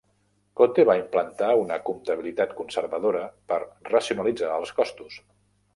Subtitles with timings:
[0.61, 3.61] Cote va implantar una comptabilitat conservadora per
[3.95, 5.25] racionalitzar els costos.